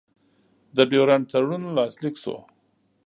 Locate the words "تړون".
1.31-1.63